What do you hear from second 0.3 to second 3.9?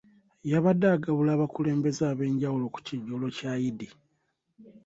Yabadde agabula abakulembeze ab'enjawulo ku kijjulo kya Eid